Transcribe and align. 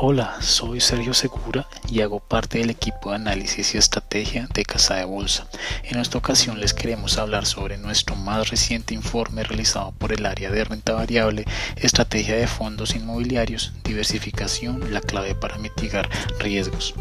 Hola, 0.00 0.36
soy 0.40 0.80
Sergio 0.80 1.12
Segura 1.12 1.66
y 1.90 2.02
hago 2.02 2.20
parte 2.20 2.58
del 2.58 2.70
equipo 2.70 3.10
de 3.10 3.16
análisis 3.16 3.74
y 3.74 3.78
estrategia 3.78 4.46
de 4.54 4.64
Casa 4.64 4.94
de 4.94 5.04
Bolsa. 5.04 5.48
En 5.82 5.98
esta 5.98 6.18
ocasión 6.18 6.60
les 6.60 6.72
queremos 6.72 7.18
hablar 7.18 7.46
sobre 7.46 7.78
nuestro 7.78 8.14
más 8.14 8.48
reciente 8.48 8.94
informe 8.94 9.42
realizado 9.42 9.90
por 9.98 10.12
el 10.12 10.24
área 10.24 10.52
de 10.52 10.62
renta 10.62 10.92
variable, 10.92 11.46
estrategia 11.74 12.36
de 12.36 12.46
fondos 12.46 12.94
inmobiliarios, 12.94 13.72
diversificación, 13.82 14.94
la 14.94 15.00
clave 15.00 15.34
para 15.34 15.58
mitigar 15.58 16.08
riesgos. 16.38 16.94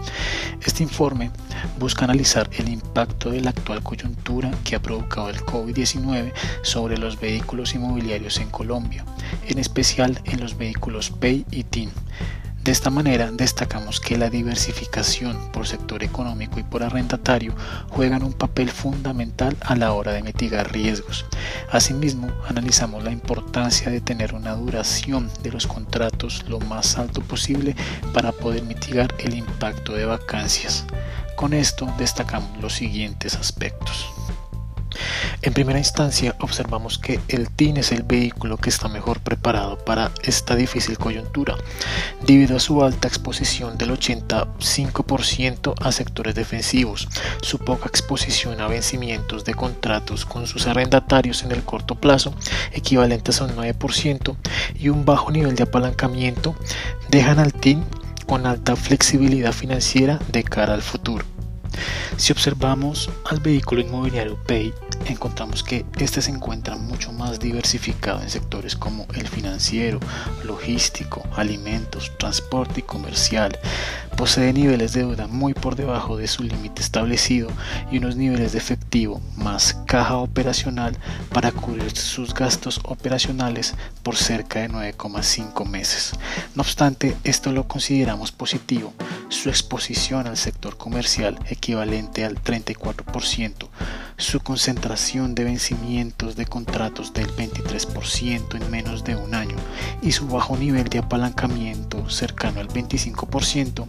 Este 0.65 0.81
informe 0.81 1.29
busca 1.77 2.05
analizar 2.05 2.49
el 2.57 2.67
impacto 2.67 3.29
de 3.29 3.41
la 3.41 3.51
actual 3.51 3.83
coyuntura 3.83 4.49
que 4.63 4.75
ha 4.75 4.81
provocado 4.81 5.29
el 5.29 5.41
COVID-19 5.41 6.33
sobre 6.63 6.97
los 6.97 7.19
vehículos 7.19 7.75
inmobiliarios 7.75 8.39
en 8.39 8.49
Colombia, 8.49 9.05
en 9.47 9.59
especial 9.59 10.19
en 10.25 10.39
los 10.39 10.57
vehículos 10.57 11.11
PEI 11.11 11.45
y 11.51 11.63
TIN 11.63 11.91
de 12.67 12.73
esta 12.73 12.89
manera, 12.89 13.31
destacamos 13.31 14.01
que 14.01 14.17
la 14.17 14.29
diversificación 14.29 15.53
por 15.53 15.65
sector 15.65 16.03
económico 16.03 16.59
y 16.59 16.63
por 16.63 16.83
arrendatario 16.83 17.55
juegan 17.87 18.23
un 18.23 18.33
papel 18.33 18.69
fundamental 18.69 19.55
a 19.61 19.77
la 19.77 19.93
hora 19.93 20.11
de 20.11 20.21
mitigar 20.21 20.73
riesgos. 20.73 21.25
Asimismo, 21.71 22.29
analizamos 22.45 23.05
la 23.05 23.11
importancia 23.11 23.89
de 23.89 24.01
tener 24.01 24.33
una 24.33 24.53
duración 24.55 25.31
de 25.43 25.51
los 25.51 25.65
contratos 25.65 26.43
lo 26.49 26.59
más 26.59 26.97
alto 26.97 27.21
posible 27.21 27.73
para 28.13 28.33
poder 28.33 28.63
mitigar 28.63 29.15
el 29.19 29.35
impacto 29.35 29.93
de 29.93 30.03
vacancias. 30.03 30.83
Con 31.37 31.53
esto 31.53 31.87
destacamos 31.97 32.61
los 32.61 32.73
siguientes 32.73 33.35
aspectos. 33.35 34.07
En 35.43 35.53
primera 35.53 35.77
instancia, 35.77 36.35
observamos 36.39 36.97
que 36.97 37.19
el 37.27 37.51
TIN 37.51 37.77
es 37.77 37.91
el 37.91 38.01
vehículo 38.01 38.57
que 38.57 38.69
está 38.69 38.87
mejor 38.87 39.19
preparado 39.19 39.77
para 39.77 40.11
esta 40.23 40.55
difícil 40.55 40.97
coyuntura, 40.97 41.55
debido 42.25 42.57
a 42.57 42.59
su 42.59 42.83
alta 42.83 43.07
exposición 43.07 43.77
del 43.77 43.91
85% 43.91 45.75
a 45.79 45.91
sectores 45.91 46.33
defensivos, 46.33 47.07
su 47.43 47.59
poca 47.59 47.87
exposición 47.87 48.59
a 48.61 48.67
vencimientos 48.67 49.45
de 49.45 49.53
contratos 49.53 50.25
con 50.25 50.47
sus 50.47 50.65
arrendatarios 50.65 51.43
en 51.43 51.51
el 51.51 51.61
corto 51.63 51.93
plazo, 51.93 52.33
equivalentes 52.71 53.39
a 53.39 53.45
un 53.45 53.55
9%, 53.55 54.35
y 54.79 54.89
un 54.89 55.05
bajo 55.05 55.31
nivel 55.31 55.55
de 55.55 55.63
apalancamiento, 55.63 56.55
dejan 57.09 57.37
al 57.37 57.53
TIN 57.53 57.85
con 58.25 58.47
alta 58.47 58.75
flexibilidad 58.75 59.53
financiera 59.53 60.19
de 60.31 60.43
cara 60.43 60.73
al 60.73 60.81
futuro. 60.81 61.25
Si 62.17 62.31
observamos 62.31 63.11
al 63.29 63.39
vehículo 63.39 63.81
inmobiliario 63.81 64.37
PAY, 64.47 64.73
encontramos 65.09 65.63
que 65.63 65.85
este 65.97 66.21
se 66.21 66.31
encuentra 66.31 66.75
mucho 66.75 67.11
más 67.11 67.39
diversificado 67.39 68.21
en 68.21 68.29
sectores 68.29 68.75
como 68.75 69.05
el 69.13 69.27
financiero, 69.27 69.99
logístico, 70.43 71.23
alimentos, 71.35 72.11
transporte 72.17 72.81
y 72.81 72.83
comercial. 72.83 73.57
Posee 74.17 74.51
niveles 74.51 74.93
de 74.93 75.01
deuda 75.01 75.27
muy 75.27 75.53
por 75.53 75.75
debajo 75.75 76.17
de 76.17 76.27
su 76.27 76.41
límite 76.41 76.81
establecido 76.81 77.49
y 77.91 77.99
unos 77.99 78.15
niveles 78.15 78.51
de 78.51 78.57
efectivo 78.57 79.21
más 79.35 79.75
caja 79.85 80.17
operacional 80.17 80.97
para 81.31 81.51
cubrir 81.51 81.95
sus 81.95 82.33
gastos 82.33 82.81
operacionales 82.83 83.75
por 84.01 84.15
cerca 84.15 84.59
de 84.59 84.69
9,5 84.69 85.65
meses. 85.67 86.13
No 86.55 86.61
obstante, 86.61 87.15
esto 87.23 87.51
lo 87.51 87.67
consideramos 87.67 88.31
positivo. 88.31 88.91
Su 89.29 89.49
exposición 89.49 90.25
al 90.25 90.37
sector 90.37 90.77
comercial 90.77 91.37
equivalente 91.49 92.25
al 92.25 92.41
34%, 92.41 93.67
su 94.17 94.39
concentración 94.39 95.35
de 95.35 95.43
vencimientos 95.43 96.35
de 96.35 96.47
contratos 96.47 97.13
del 97.13 97.27
23% 97.27 98.55
en 98.55 98.71
menos 98.71 99.03
de 99.03 99.15
un 99.15 99.35
año 99.35 99.57
y 100.01 100.13
su 100.13 100.27
bajo 100.27 100.57
nivel 100.57 100.85
de 100.85 100.99
apalancamiento 100.99 102.09
cercano 102.09 102.61
al 102.61 102.67
25% 102.67 103.85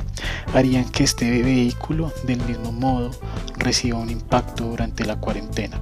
harían 0.55 0.89
que 0.89 1.05
este 1.05 1.43
vehículo 1.43 2.13
del 2.25 2.41
mismo 2.43 2.73
modo 2.73 3.11
reciba 3.57 3.99
un 3.99 4.11
impacto 4.11 4.65
durante 4.65 5.05
la 5.05 5.17
cuarentena. 5.17 5.81